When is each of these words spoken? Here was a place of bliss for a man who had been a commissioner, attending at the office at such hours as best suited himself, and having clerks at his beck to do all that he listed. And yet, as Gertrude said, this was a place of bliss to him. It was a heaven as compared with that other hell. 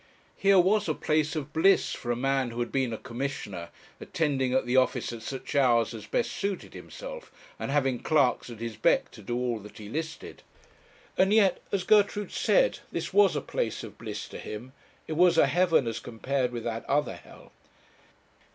Here 0.35 0.57
was 0.57 0.89
a 0.89 0.95
place 0.95 1.35
of 1.35 1.53
bliss 1.53 1.93
for 1.93 2.09
a 2.09 2.15
man 2.15 2.49
who 2.49 2.59
had 2.59 2.71
been 2.71 2.91
a 2.91 2.97
commissioner, 2.97 3.69
attending 3.99 4.51
at 4.51 4.65
the 4.65 4.75
office 4.75 5.13
at 5.13 5.21
such 5.21 5.53
hours 5.55 5.93
as 5.93 6.07
best 6.07 6.31
suited 6.31 6.73
himself, 6.73 7.31
and 7.59 7.69
having 7.69 7.99
clerks 7.99 8.49
at 8.49 8.57
his 8.59 8.77
beck 8.77 9.11
to 9.11 9.21
do 9.21 9.37
all 9.37 9.59
that 9.59 9.77
he 9.77 9.89
listed. 9.89 10.41
And 11.19 11.31
yet, 11.31 11.59
as 11.71 11.83
Gertrude 11.83 12.31
said, 12.31 12.79
this 12.91 13.13
was 13.13 13.35
a 13.35 13.41
place 13.41 13.83
of 13.83 13.99
bliss 13.99 14.27
to 14.29 14.39
him. 14.39 14.73
It 15.07 15.13
was 15.13 15.37
a 15.37 15.45
heaven 15.45 15.85
as 15.85 15.99
compared 15.99 16.51
with 16.51 16.63
that 16.63 16.83
other 16.85 17.17
hell. 17.17 17.51